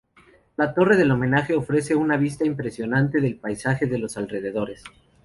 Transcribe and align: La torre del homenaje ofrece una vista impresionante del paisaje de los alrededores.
La 0.57 0.73
torre 0.73 0.97
del 0.97 1.11
homenaje 1.11 1.53
ofrece 1.53 1.93
una 1.93 2.17
vista 2.17 2.43
impresionante 2.43 3.21
del 3.21 3.35
paisaje 3.35 3.85
de 3.85 3.99
los 3.99 4.17
alrededores. 4.17 4.83